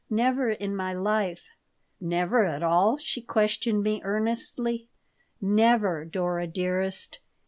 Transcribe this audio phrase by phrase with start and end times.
[0.09, 1.51] Never in my life."
[1.99, 4.87] "Never at all?" she questioned me, earnestly
[5.39, 7.19] "Never, Dora dearest.